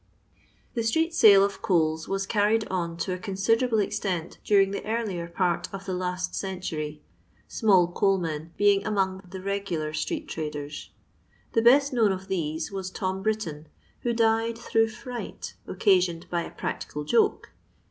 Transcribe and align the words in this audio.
The 0.73 0.81
street 0.81 1.13
sale 1.13 1.43
of 1.45 1.61
coals 1.61 2.07
was 2.07 2.25
carried 2.25 2.67
on 2.69 2.97
to 3.05 3.13
a 3.13 3.19
con 3.19 3.35
siderable 3.35 3.83
extent 3.83 4.39
during 4.43 4.71
the 4.71 4.83
earlier 4.83 5.27
part 5.27 5.71
of 5.71 5.85
the 5.85 5.93
last 5.93 6.33
century, 6.33 7.03
small 7.47 7.87
coalmen" 7.87 8.49
being 8.57 8.83
among 8.83 9.21
the 9.29 9.43
regular 9.43 9.93
street 9.93 10.27
traders. 10.27 10.89
The 11.53 11.61
best 11.61 11.93
known 11.93 12.11
of 12.11 12.29
these 12.29 12.71
was 12.71 12.89
Tom 12.89 13.21
Britton, 13.21 13.67
who 13.99 14.11
died 14.11 14.57
through 14.57 14.87
fright 14.87 15.53
occasioned 15.67 16.27
by 16.31 16.45
a 16.45 16.49
practical 16.51 17.03
joke. 17.03 17.51